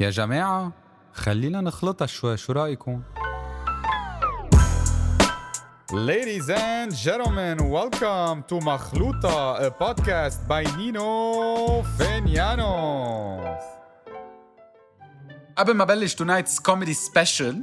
[0.00, 0.72] يا جماعة
[1.12, 3.02] خلينا نخلطها شوي شو رأيكم؟
[5.92, 9.36] Ladies and gentlemen, welcome to Makhluta,
[9.66, 13.62] a podcast by Nino Fenianos.
[15.56, 17.54] قبل ما بلش tonight's comedy special,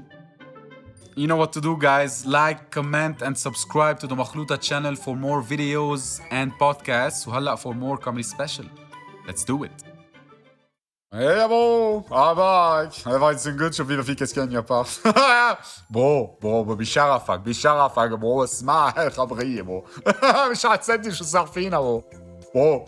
[1.18, 2.25] you know what to do guys.
[2.25, 7.27] Like, comment and subscribe to the Makhluta channel for more videos and podcasts.
[7.27, 8.66] وهلأ for more comedy special.
[9.27, 9.90] Let's do it.
[11.14, 15.07] Hej ابو عباك هاي زنقود شوف فينا في كسكن يا باف
[15.89, 19.83] بو بو بشرفك بشرفك بو اسمع الخبرية بو
[20.52, 22.02] مش هتصدق شو صار فينا بو
[22.55, 22.86] بو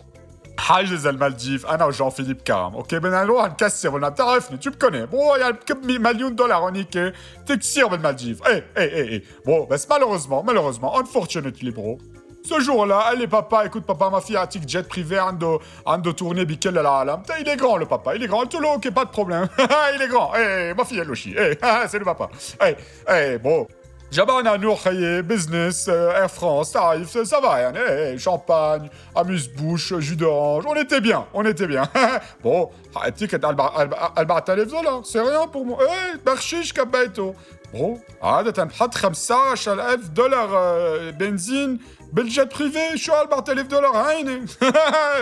[0.58, 5.34] حاجز المالديف أنا وجان فيليب كارم أوكي بدنا نروح نكسر بالمالديف بتعرفني tu بكوني بو
[5.34, 7.14] يعني بكب مليون دولار هونيك
[7.46, 11.98] تكسير بالمالديف إيه إيه إيه إيه بو بس malheureusement malheureusement unfortunately برو
[12.43, 16.45] Ce jour-là, allez papa, écoute papa, ma fille a un jet privé, عنده عنده tournée
[16.45, 17.21] بكل العالم.
[17.39, 18.39] Il est grand le papa, il est grand.
[18.45, 19.47] قلت له ok, pas de problème.
[19.95, 20.31] il est grand.
[20.35, 21.35] Eh, ma fille elle aussi.
[21.37, 21.57] Eh,
[21.87, 22.29] c'est le papa.
[22.65, 22.75] Eh,
[23.09, 23.67] eh, bon.
[24.11, 30.15] جبعنا نروح خيي بزنس اير فرانس تعرف ça va يعني ايه champagne amuse bouche jus
[30.15, 31.83] d'orange on était bien on était bien
[32.43, 32.69] bon
[33.05, 37.33] التيكت 4000 دولار c'est rien pour moi ايه بخشيش كبيته
[37.73, 41.79] بون عادة نحط 15000 دولار بنزين
[42.14, 44.46] بالجيت بريفي شو 4000 دولار هيني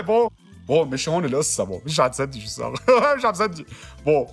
[0.03, 0.29] بون
[0.69, 2.73] بون مش هون القصة بون مش هتصدق شو صار
[3.17, 3.65] مش هتصدق
[4.07, 4.27] بون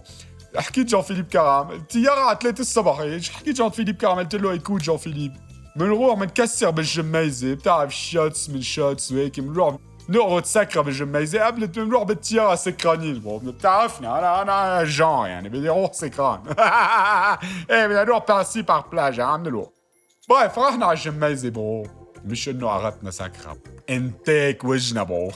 [0.56, 2.98] حكيت جان فيليب كرام الطيارة على 3 الصبح
[3.34, 5.34] حكيت جان فيليب كرام قلت له ايكوت جان فيليب
[5.76, 9.76] بنروح بنكسر بالجميزة بتعرف شوتس من شوتس وهيك بنروح
[10.10, 15.94] نقعد سكرة بالجميزة قبل بنروح بالطيارة سكرانين بو بتعرفني أنا أنا جان يعني بدي أروح
[15.94, 16.44] سكران
[17.72, 19.68] إيه بدي أروح بارسي بار بلاج عم نروح
[20.30, 23.58] بريف رحنا على الجميزة برو مش إنه عرضنا سكرة
[23.90, 25.32] انتيك وجنا برو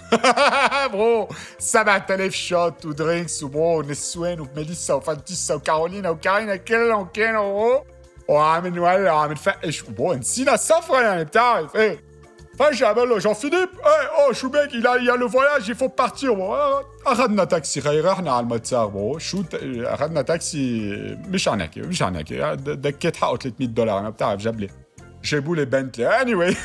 [0.92, 7.86] برو 7000 شوت ودرينكس وبرو نسوان وميليسا وفانتيسا وكارولينا وكارينا كلهم كانوا برو
[8.28, 12.14] وعم نولع وعم نفقش برو نسينا السفرة يعني بتعرف إيه.
[12.60, 15.84] فجأة بقول له جون فيليب إيه اوه شو بك il y a le voyage
[17.06, 20.90] أخذنا تاكسي خي رحنا على المتسار برو شو أخذنا تاكسي
[21.28, 24.83] مش عنك مش عنك ticket حقه 300 دولار أنا بتعرف جاب لي.
[25.24, 26.56] جابوا لي Bentley anyway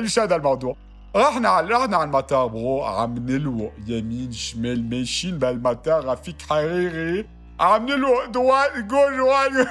[0.00, 0.76] مش هذا الموضوع
[1.16, 7.26] رحنا على رحنا على المطار bro عم نلوق يمين شمال ماشيين بالمطار رفيق حريري
[7.60, 9.66] عم نلوق دوان جوج دوان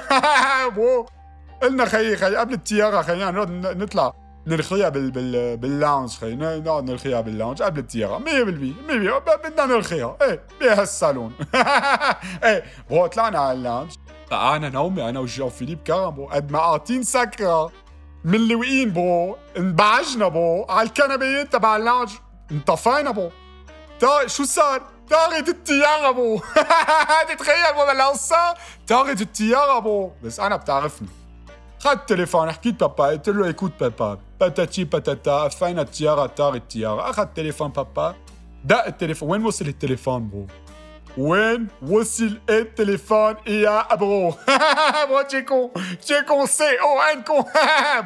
[0.76, 1.06] bro
[1.62, 4.12] قلنا خيي خيي قبل الطيارة خلينا نقعد نطلع
[4.46, 8.24] نرخيها بال بال بال lounge خي نقعد نرخيها بال lounge قبل الطيارة 100% 100%
[9.46, 11.32] بدنا نرخيها إيه بهالصالون
[12.44, 13.90] إيه bro طلعنا على ال lounge
[14.32, 17.72] أنا نومي أنا وجو فيليب كرم قد ما قاطين سكرة
[18.24, 22.10] من اللي وقين bro انبعجنا bro على الكنبيات تبع ال lounge
[22.52, 23.30] انطفينا bro
[24.00, 26.38] تا شو صار؟ طارت الطيارة bro
[27.28, 28.54] تتخيل bro بالقصة؟
[28.88, 31.08] طارت الطيارة bro بس أنا بتعرفني.
[31.80, 33.06] خدت تليفون حكيت بابا.
[33.06, 34.18] قلت له écoute بابا.
[34.40, 38.14] patati patata فين الطيارة طارت الطيارة أخذ تليفون بابا.
[38.64, 39.30] دق التليفون.
[39.30, 40.46] وين وصل التليفون
[41.16, 44.34] برو؟ وين وصل التليفون يا برو
[45.08, 45.70] برو تشيكو
[46.02, 47.44] تشيكو سي أو انكو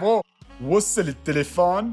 [0.00, 0.22] برو
[0.66, 1.92] وصل التليفون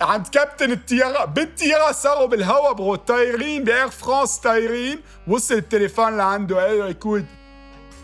[0.00, 6.78] عند كابتن الطيارة بالطيارة صاروا بالهوا برو طايرين باير فرانس طايرين وصل التليفون لعنده قال
[6.78, 7.24] له écoute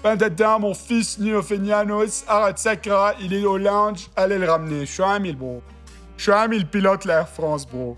[0.02, 4.86] Pendant mon fils Neofenianos arrête Sakra, il est au lounge, allez le ramener.
[4.86, 5.62] شو عامل برو؟
[6.16, 7.96] شو عامل pilote l'Air France bro؟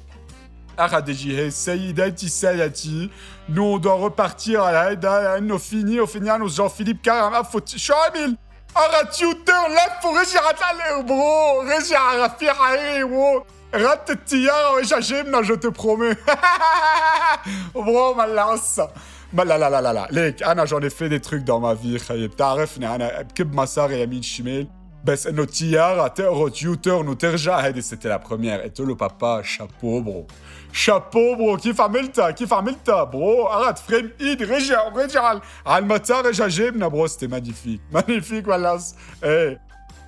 [0.79, 3.11] أخذ يجهز سيداتي سادتي
[3.49, 8.37] nous on doit repartir à la انه نينو فينيانوس جان فيليب كرم افوت شو عامل؟
[8.77, 13.45] أخذ U-turn لف ورجع على bro رجع رفيق الحريري bro
[13.75, 16.17] رد الطيارة واجا جيبنا je te promets
[17.75, 18.91] bro ما القصة
[19.33, 21.99] ما لا لا لا لا لا ليك أنا j'en fais des trucs dans ma vie
[21.99, 28.09] خيي بتعرفني أنا بكب مصاري يمين شمال بس انه الطيارة تقرط U-turn وترجع هيدي c'était
[28.09, 30.27] la première قلت له بابا chapeau bro
[30.73, 36.89] chapeau bro كيف عملتها كيف عملتها bro قعد vraiment رجع ورجع على المطار رجع جيبنا
[36.89, 38.79] bro c'était magnifique magnifique ولا
[39.25, 39.61] إيه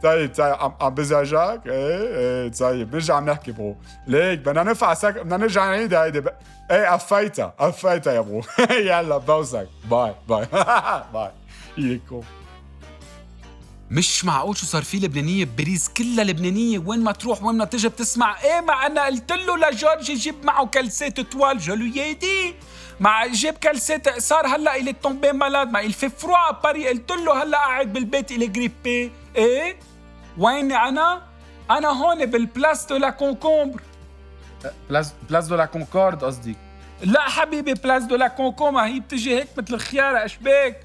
[0.02, 3.76] طيب طيب عم عم بزعجك إيه إيه طيب نرجع نحكي bro
[4.06, 6.28] ليك بدنا نرفع سك بدنا نرجع نعيد هيدي ب...
[6.70, 10.46] إيه قفيتها قفيتها يا bro يلا بوزك باي باي
[11.12, 11.30] باي
[11.78, 12.22] ايكو
[13.90, 16.78] مش معقول شو صار في لبنانية؟ بباريس كلها لبنانية.
[16.78, 18.42] وين ما تروح وين ما تجي بتسمع.
[18.42, 22.54] إيه مع أنا قلت له لجورج يجيب معه كلسات طوال je lui ai dit
[23.00, 25.88] مع جيب كلسات صار هلأ est tombé malade ما
[26.22, 29.76] froid à Paris قلت له هلأ قاعد بالبيت est grippé إيه؟
[30.38, 31.22] ويني أنا؟
[31.70, 33.80] أنا هون بال place de la concombre.
[34.90, 36.56] Place Place de la Concorde قصدي.
[37.02, 40.80] لا حبيبي place de la concombre هي بتجي هيك مثل الخيارة اشباك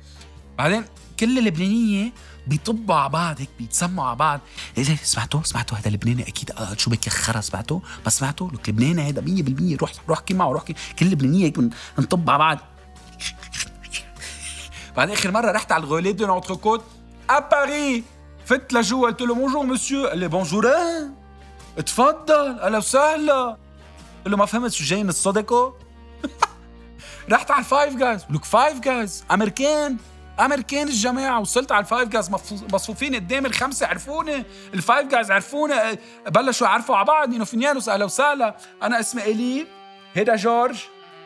[0.58, 0.86] بعدين
[1.20, 2.12] كل اللبنانية
[2.48, 4.40] بيطبوا على بعض هيك بيتسموا على بعض.
[4.78, 6.52] إيه سمعتوا سمعتوا هذا لبناني أكيد.
[6.52, 10.52] آه شو بك خرا؟ سمعتوا ما سمعتوا لك لبناني هذا 100% روح روح احكي معه
[10.52, 10.64] روح
[11.00, 11.58] كل لبنانية هيك
[12.00, 12.58] نطب على بعض.
[14.98, 16.84] بعد آخر مرة رحت على ال Relais de l'Entrecôte
[17.30, 18.04] à Paris
[18.46, 20.68] فت لجوا قلت له bonjour monsieur قال لي bonjour
[21.86, 25.72] تفضل أهلا وسهلا قلت له ما فهمت شو جاي بتصدقوا
[27.32, 28.26] رحت على ال Five Guys.
[28.30, 29.98] لك Five Guys American
[30.40, 32.30] American الجماعة وصلت على ال Five Guys
[32.74, 34.44] مصفوفين قدام الخمسة عرفوني
[34.74, 35.74] ال Five Guys عرفوني
[36.28, 38.58] بلشوا يعرفوا على بعض نينو فينيانوس أهلا وسهلا.
[38.84, 39.68] أنا اسمي إلي
[40.14, 40.80] هيدا جورج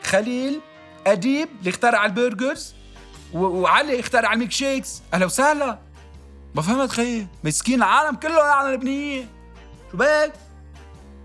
[0.04, 0.60] خليل
[1.06, 2.74] أديب اللي اخترع ال burgers
[3.34, 5.02] وعلي اخترع ال milkshakes.
[5.14, 5.78] أهلا وسهلا.
[6.54, 9.28] ما فهمت خيي مسكين العالم كله على لبنانية.
[9.92, 10.32] شو بك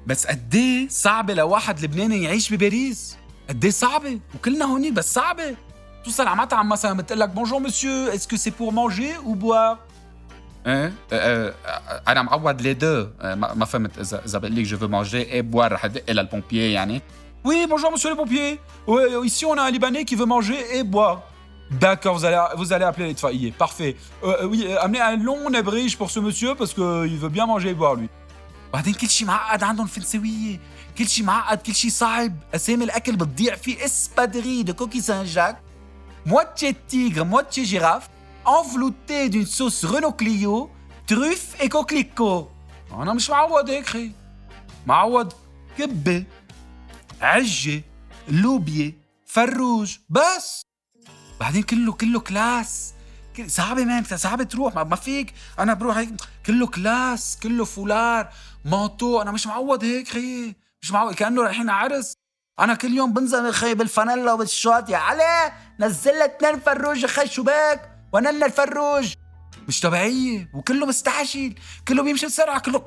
[0.07, 3.17] بس قد إيه صعبة لواحد لبناني يعيش بباريس؟
[3.49, 5.55] قد إيه صعبة؟ وكلنا هونيك بس صعبة.
[6.04, 9.78] توصل على مطعم مثلا بتقول لك بونجور مسيو اسكو سي بور مانجي او بوار
[10.66, 10.92] ايه
[12.08, 15.72] انا معود لي دو ما فهمت اذا اذا بقول لك جو فو مانجي اي بوار
[15.72, 17.02] رح ادق للبومبيي يعني
[17.46, 18.50] Oui, bonjour monsieur le pompier.
[18.86, 21.18] Oui, ici on a un Libanais qui veut manger et boire.
[21.82, 23.52] D'accord, vous allez, vous allez appeler les failliers.
[23.64, 23.92] Parfait.
[24.22, 27.74] Euh, oui, amenez un long abrige pour ce monsieur parce qu'il veut bien manger et
[27.74, 28.08] boire lui.
[28.72, 30.60] بعدين كل شيء معقد عندهم فرنسوية
[30.98, 35.58] كل شيء معقد كل شيء صعب أسامي الأكل بتضيع في اسبادري de coquille Saint-Jacques
[36.25, 38.09] moitié tigre, moitié girafe
[38.45, 40.69] enveloppée d'une sauce Renault Clio
[41.07, 42.49] truffe et coquelicot.
[42.91, 44.11] أنا مش معود هيك خي
[44.87, 45.33] معود
[45.77, 46.25] كبة
[47.21, 47.81] عجة
[48.27, 48.93] لوبيا
[49.25, 50.61] فروج بس
[51.39, 52.93] بعدين كله كله classe
[53.47, 56.09] صعبة مان صعبة تروح ما فيك أنا بروح هيك
[56.45, 58.29] كله classe كله foulard
[58.65, 62.13] manteau أنا مش معود هيك خيي مش معود كانه رايحين عرس
[62.59, 67.43] أنا كل يوم بنزل خي بالفانيلا وبالشورت يا علي نزل لك اثنين فروج خي شو
[67.43, 69.13] بك ونلنا الفروج
[69.67, 70.49] مش طبيعية.
[70.53, 71.55] وكله مستعجل.
[71.87, 72.59] كله بيمشي بسرعة.
[72.59, 72.83] كله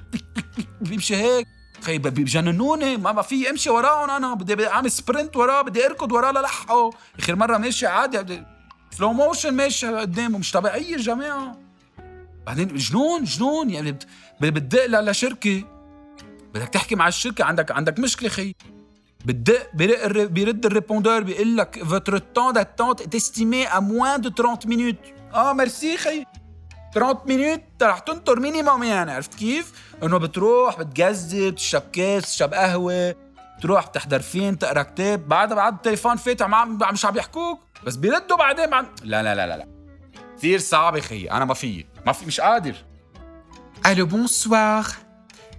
[0.80, 1.46] بيمشي هيك.
[1.82, 2.96] خي بجننوني.
[2.96, 4.34] ما, ما في أمشي وراهم أنا.
[4.34, 5.62] بدي أعمل sprint وراه.
[5.62, 6.90] بدي أركض وراه للحقه.
[7.18, 8.42] آخر مرة ماشي عادي.
[8.90, 10.38] slow motion ماشي قدامه.
[10.38, 11.58] مش طبيعية الجماعة.
[12.46, 13.70] بعدين جنون جنون.
[13.70, 13.98] يعني
[14.40, 15.64] بتدق لشركة.
[16.54, 17.44] بدك تحكي مع الشركة.
[17.44, 18.54] عندك عندك مشكلة خي
[19.26, 19.70] بتدق
[20.26, 21.84] بيرد ال répondeur بيقول لك
[22.38, 25.34] temps d'attente est estimé à moins de 30 minutes.
[25.34, 26.24] آه ميرسي خي.
[26.94, 33.14] 30 minutes رح تنطر minimum يعني عرفت كيف؟ إنه بتروح بتجذب تشرب كاس تشرب قهوة
[33.62, 35.28] تروح بتحضر فيلم تقرأ كتاب.
[35.28, 37.60] بعد بعد التليفون فاتح مع مش عم يحكوك.
[37.84, 39.68] بس بيردوا بعدين بعد لا لا لا لا لا.
[40.38, 42.74] كثير صعب خيي أنا ما في ما في مش قادر.
[43.86, 44.86] ألو بونسوار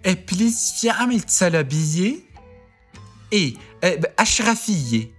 [0.06, 2.27] بليز في عمل طلبيه
[3.33, 3.55] ايه
[4.19, 5.11] اشرفيه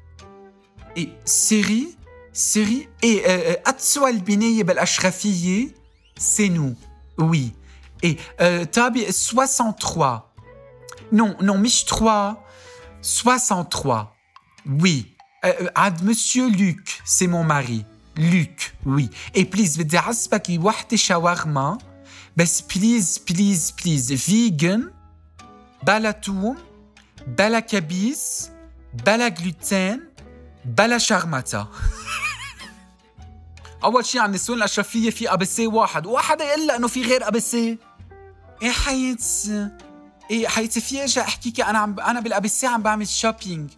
[0.98, 1.88] ايه سيري
[2.34, 5.84] سيري ايه اتسوى البنايه بالاشرفيه
[6.18, 6.75] c'est nous.
[7.18, 7.54] Oui.
[8.02, 10.34] Et euh, Tabi 63.
[11.12, 12.44] Non, non, Mich 3.
[13.02, 14.16] 63.
[14.66, 15.16] Oui.
[15.46, 17.86] Euh, euh Monsieur Luc, c'est mon mari.
[18.16, 19.10] Luc, oui.
[19.34, 21.78] Et please, بدي عصبك وحدة شاورما
[22.38, 24.81] بس please, please, please vegan
[25.84, 26.58] بلا توم
[27.29, 28.51] بلا كبيس
[29.07, 29.99] بلا gluten
[30.65, 31.69] بلا شرمطة
[33.85, 36.07] أول شيء عن النسوان الاشرفيه في أبسي واحد.
[36.07, 37.79] واحد يقول انه في غير أبسي.
[38.62, 39.69] إيه حياتي
[40.31, 43.71] إيه حياتي في أجي احكيك أنا عم أنا بال ABC عم بعمل shopping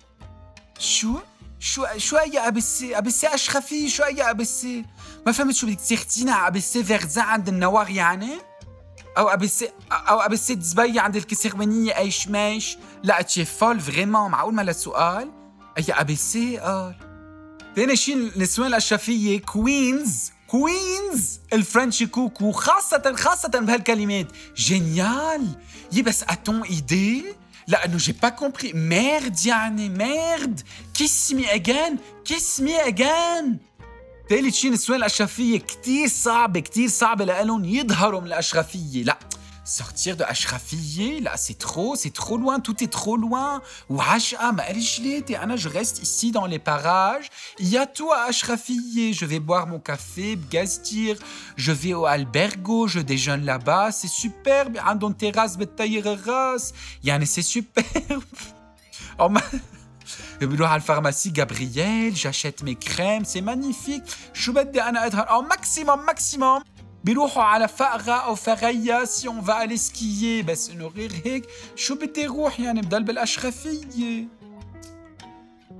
[0.78, 1.18] شو؟
[1.58, 4.84] شو شو أي ABC؟ أبسي اشرفيه شو أي ABC؟
[5.26, 8.38] ما فهمت شو بدك تاخذينا على ABC فردان عند النوار يعني؟
[9.18, 14.62] au ABC au ABC ضبيه عند الكسرمانيه اي شماش لا t'es folle vraiment معقول ما
[14.62, 15.30] لسؤال
[15.78, 16.94] أي ABC قال
[17.76, 24.26] تاني شيء النسوان الأشرفية coincées coincées الفرنشي كوكو خاصة خاصة بهالكلمات.
[24.56, 25.46] génial.
[25.92, 27.24] يي بس attends إيدي؟
[27.66, 28.72] لأنه j'ai pas compris.
[28.72, 30.60] merde يعني merde.
[30.94, 33.58] kiss me again kiss me again.
[34.29, 39.19] ثالث شيء النسوان الاشرفيه كتير صعبه كتير صعبه لهم يظهروا من الاشرفيه لا
[39.65, 43.61] sortir de Ashrafiyé, là c'est trop, c'est trop loin, tout est trop loin.
[43.89, 47.29] Ou Asha, Anna, je reste ici dans les parages.
[47.59, 49.11] Il y a tout à Ashrafiyé.
[49.13, 51.17] Je vais boire mon café, gazdir.
[51.57, 53.91] Je vais au albergo, je déjeune là-bas.
[53.91, 54.77] C'est superbe.
[54.85, 55.57] Andon terrasse,
[56.25, 56.73] ras.
[57.03, 58.23] Yann, c'est superbe.
[60.40, 64.04] Je vais à la pharmacie Gabriel, j'achète mes crèmes, c'est magnifique.
[64.32, 64.66] Je vais
[65.36, 66.62] au maximum, maximum.
[67.04, 71.44] بيروحوا على فقرا أو فاريا si on va aller skier بس إنه غير هيك
[71.76, 74.28] شو بدي روح يعني بضل بالأشرفية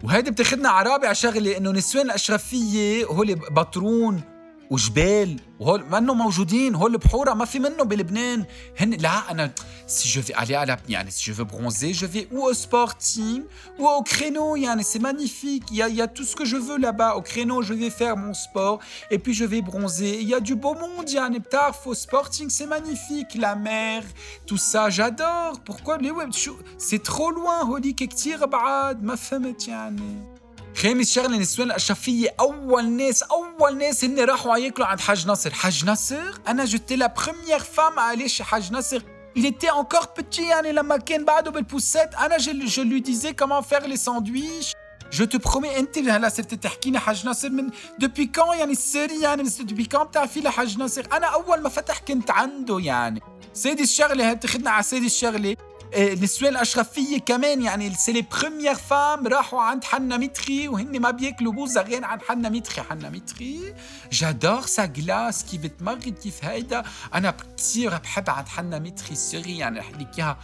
[0.03, 4.23] وهيدي بتاخدنا على رابع شغله انه نسوان الاشرفيه هول بطرون
[4.72, 8.46] وجبال وهول منه موجودين هول بحورة ما في منه بلبنان
[8.80, 9.52] هن لا انا
[9.88, 12.54] سي جو في aller à la يعني si je veux bronzer je vais ou au
[12.54, 13.44] sporting
[13.80, 16.46] ou au créneau يعني c'est magnifique il y a il y a tout ce que
[16.46, 18.80] je veux là-bas au créneau je vais faire mon sport
[19.12, 22.50] et puis je vais bronzer il y a du beau monde يعني بتعرف au sporting
[22.50, 24.04] c'est magnifique la mer
[24.48, 26.32] tout ça j'adore pourquoi les web
[26.78, 30.36] c'est trop loin هوليك كتير بعاد ما فهمت يعني
[30.77, 32.35] خامس شغلة نسوان الأشرفية.
[32.41, 37.07] أول ناس أول ناس هن راحوا ياكلوا عند حاج نصر حاج نصر أنا j'étais la
[37.07, 39.03] première femme chez حاج نصر
[39.39, 43.35] Il était encore petit يعني لما كان بعده بال poussette أنا je, je lui disais
[43.35, 44.75] comment faire les sandwichs
[45.13, 49.43] je te promets أنت هلا صرت تحكيني حاج ناصر من depuis quand يعني السيري يعني؟
[49.61, 53.21] depuis quand بتعرفي لحاج ناصر؟ أنا أول ما فتح كنت عنده يعني.
[53.55, 55.57] سادس شغله هي بتاخذنا على سادس شغله
[55.95, 57.63] النسوان الاشرفيه كمان.
[57.63, 62.23] يعني c'est les premières femmes راحوا عند حنا متري وهن ما بياكلوا بوزة غير عند
[62.23, 63.75] حنا متري حنا متري
[64.13, 66.83] j'adore sa glace كيف بتمرد كيف هيدا.
[67.15, 70.37] أنا كثير بحب عند حنا متري sorry يعني احكي لك إياها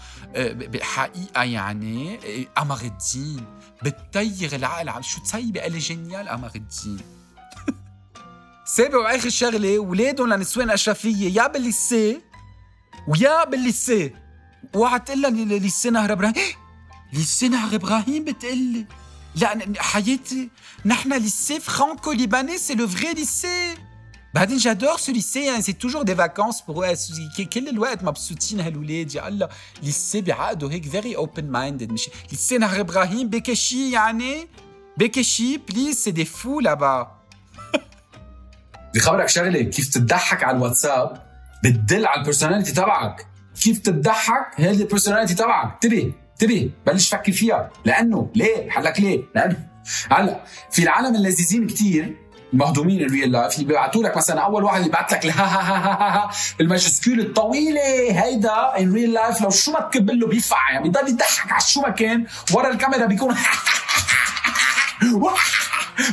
[0.53, 2.19] بحقيقة يعني
[2.57, 3.45] قمر الدين.
[3.83, 7.01] بتطير العقل على شو طيبة قال génial قمر الدين.
[8.77, 12.21] سابع واخر شغلة ولادهم لنسوان أشرفية يا بال lycée
[13.09, 14.26] ويا بال lycée
[14.75, 16.35] اوعى تقول لي lycée نهر إبراهيم.
[17.13, 18.87] lycée نهر إبراهيم بتقلي
[19.35, 20.51] لا حياتي.
[20.85, 23.75] نحن lycée franco-libanais c'est le vrai lycée
[24.35, 26.95] بعدين j'adore ce lycée يعني c'est toujours des vacances pour
[27.53, 29.49] كل الوقت مبسوطين هالولاد يا الله
[29.83, 34.49] lycée بعقده هيك very open-minded مش lycée نهر إبراهيم بكشي يعني
[34.97, 37.17] بكشي please c'est des fous là-bas
[38.91, 39.63] بدي خبرك شغلة.
[39.63, 41.27] كيف تضحك على الواتساب؟
[41.65, 43.27] بتدل على ال personality تبعك.
[43.63, 49.23] كيف تضحك هذه ال personality تبعك انتبه انتبه بلش فكر فيها لأنه ليه حلك ليه
[49.35, 49.57] لأنه
[50.13, 52.17] هلا في العالم اللذيذين كثير
[52.53, 56.17] مهضومين ال real life اللي بيبعتوا لك مثلا اول واحد بيبعت لك ها ها ها
[56.17, 57.81] ها ال majuscule الطويله
[58.25, 61.81] هيدا in real life لو شو ما تكب له بيفقع يعني بيضل يضحك على شو
[61.81, 63.37] ما كان ورا الكاميرا بيكون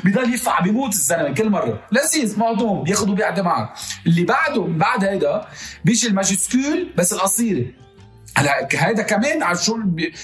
[0.06, 1.82] بضل يفقع بيموت الزلمة كل مرة.
[1.92, 3.74] لذيذ مهضوم بياخذ وبيقعد معك.
[4.06, 5.48] اللي بعده من بعد هيدا
[5.86, 7.66] بيجي ال majuscule بس القصيرة.
[8.38, 9.80] هلا هيدا كمان على شو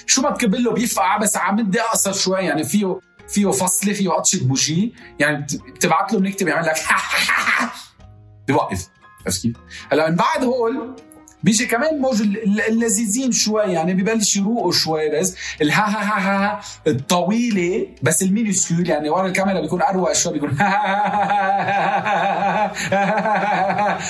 [0.06, 2.40] شو ما تكب له بيفقع بس على مدة أقصر شوي.
[2.40, 3.00] يعني فيه
[3.30, 6.76] فيه فصلة فيه قطشه بوجي يعني بتبعت له بنكتب يعمل لك
[8.48, 8.88] بوقف.
[9.26, 9.56] عرفت كيف؟
[9.92, 10.96] هلا من بعد هول
[11.44, 12.22] بيجي كمان موج
[12.70, 18.90] اللذيذين شوي يعني ببلش يروقوا شوي بس الها ها ها ها, ها الطويله بس المينيسكول
[18.90, 20.50] يعني ورا الكاميرا بيكون اروق شوي بيكون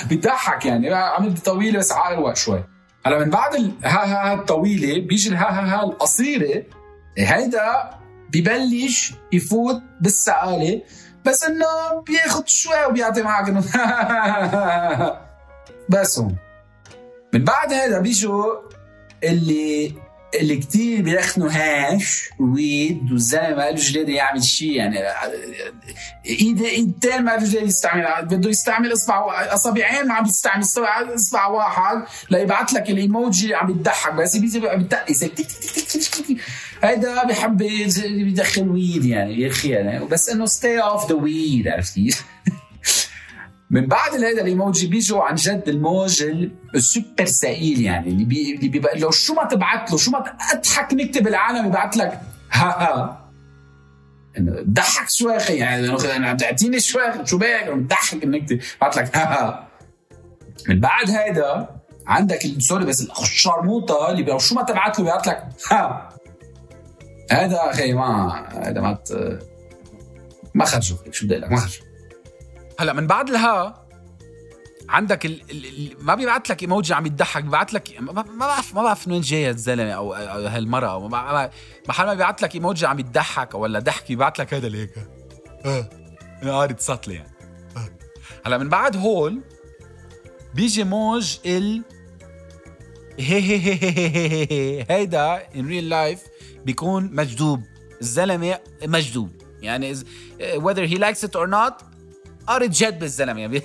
[0.08, 2.64] بيضحك يعني عملت طويله بس اروق شوي
[3.06, 6.62] هلا من بعد الها ها ها الطويله بيجي الها ها ها القصيره
[7.18, 7.90] هيدا
[8.32, 10.82] ببلش يفوت بالسقاله
[11.24, 13.60] بس انه بياخد شوي وبيعطي معك انه
[15.88, 16.36] بس هون
[17.34, 18.44] من بعد هذا بيجوا
[19.24, 19.94] اللي
[20.34, 24.98] اللي كتير بيدخنوا هاش weed والزلمه ما قالوش جديد يعمل شيء يعني
[26.26, 30.64] ايد ايدتين ما قالوش يستعمل بده يستعمل إصبع أصابعين ما عم يستعمل
[31.14, 35.24] إصبع واحد ليبعث لك الإيموجي عم يضحك بس بيجي عم يتقس
[36.82, 41.94] هيدا بحب بيدخن weed يعني يا أخي يعني بس إنه stay off the weed عرفت
[41.94, 42.24] كيف؟
[43.70, 46.24] من بعد هذا الايموجي بيجوا عن جد الموج
[46.74, 50.94] السوبر سائل يعني اللي, بي اللي بيبقى لو شو ما تبعت له شو ما اضحك
[50.94, 52.20] نكتب العالم يبعث لك
[52.52, 53.30] ها ها.
[54.70, 55.88] ضحك شوي يعني
[56.28, 59.68] عم تعطيني شوي شو بك بضحك نكتب بعت لك ها ها.
[60.68, 61.68] من بعد هيدا
[62.06, 66.08] عندك sorry بس الشرموطه اللي لو شو ما تبعت له بيبعث لك ها.
[67.30, 68.32] هذا أخي ما
[68.68, 68.98] هذا ما
[70.54, 71.89] ما خرجوا شو بدي لك؟ ما خرجوا.
[72.80, 73.86] هلا من بعد الها
[74.88, 75.42] عندك ال...
[75.50, 75.96] ال...
[76.04, 79.50] ما بيبعت لك إيموجي عم يضحك بيبعت لك ما بعرف ما بعرف من وين جاي
[79.50, 81.50] الزلمة أو, أو أو ما...
[81.88, 84.90] محل ما بيبعت لك إيموجي عم يضحك ولا ضحك بيبعت لك هذا ليك
[85.64, 85.90] آه.
[86.42, 87.32] قارد سطلة يعني.
[87.76, 87.88] آه.
[88.46, 89.40] هلا من بعد هول
[90.54, 91.82] بيجي موج ال
[93.18, 96.22] هي هي هي هي هي هيدا in real life
[96.64, 97.62] بيكون مجذوب.
[98.00, 99.30] الزلمة مجذوب.
[99.62, 99.94] يعني
[100.40, 101.89] whether he likes it or not
[102.46, 103.62] قارد جد بالزلمة يعني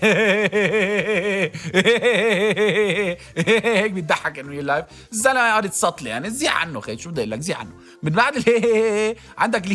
[3.75, 6.29] هيك بيضحك in real life الزلمة قارد سطلة يعني.
[6.29, 7.71] زي عنه خي شو بدي أقول لك؟ زي عنه.
[8.03, 8.33] من بعد
[9.37, 9.67] عندك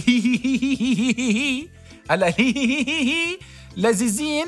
[2.11, 2.35] هلا
[3.77, 4.47] لذيذين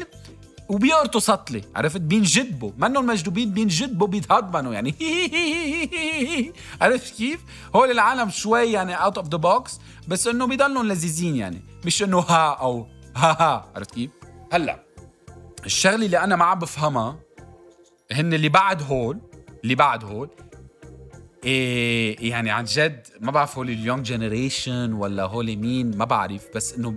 [0.69, 1.63] وبيقرطوا سطلة.
[1.77, 4.95] عرفت؟ بينجدبوا منهم مجدوبين بينجدبوا بيتهضمنوا يعني.
[6.81, 7.41] عرفت كيف؟
[7.77, 11.63] هول العالم شوي يعني out of the box بس إنه بيضلوا لذيذين يعني.
[11.85, 13.73] مش إنه ها أو ها ها.
[13.77, 14.11] عرفت كيف؟
[14.53, 14.85] هلا
[15.67, 17.21] الشغلة اللي أنا ما عم بفهمها
[18.13, 19.21] هن اللي بعد هول
[19.65, 20.31] اللي بعد هول
[21.45, 26.47] إيه يعني عن جد ما بعرف هول ال young generation ولا هول مين ما بعرف
[26.55, 26.97] بس إنه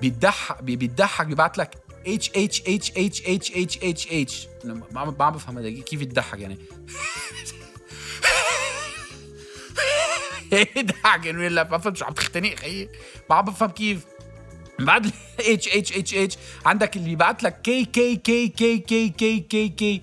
[0.00, 1.74] بيضحك بيضحك بيبعت لك
[2.06, 6.58] اتش اتش اتش اتش اتش اتش اتش اتش ما عم بفهم هذا كيف يضحك يعني؟
[10.76, 12.88] يضحك انه لا ما فهمت شو عم تختنق خيي.
[13.30, 14.06] ما عم بفهم كيف.
[14.84, 19.40] بعد اتش اتش اتش اتش عندك اللي بيبعت لك K K K K K K
[19.40, 20.02] K K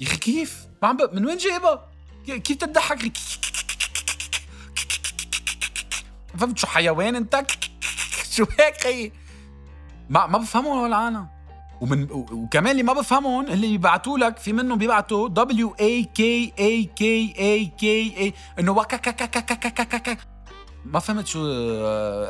[0.00, 0.98] يا أخي كيف؟ ما عم.
[1.12, 1.86] من وين جايبها؟
[2.26, 3.12] كيف تضحك؟
[6.38, 7.46] فهمت شو حيوان أنت؟
[8.36, 9.12] شو هيك خيي؟
[10.10, 11.26] ما ما بفهمهم هول العالم
[11.80, 16.84] ومن وكمان اللي ما بفهمهم اللي بيبعتوا لك في منهم بيبعتوا دبليو اي كي اي
[16.84, 18.72] كي اي كي اي إنه
[20.84, 21.40] ما فهمت شو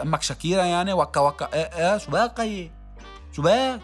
[0.03, 2.71] أمك شاكيرا يعني وكا وكا إيه إيه شو باقي
[3.33, 3.81] شو باك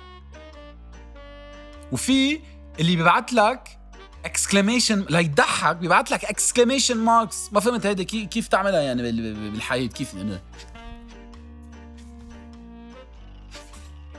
[1.92, 2.40] وفي
[2.80, 3.78] اللي بيبعت لك
[4.24, 9.02] exclamation ليضحك بيبعت لك exclamation marks ما فهمت هيدا كيف تعملها يعني
[9.50, 10.42] بالحياة؟ كيف يعني؟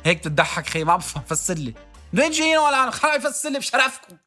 [0.06, 1.74] هيك بتضحك خي ما بفهم فسر لي.
[2.14, 4.18] من وين جايين ولا خلينا يفسر لي بشرفكم.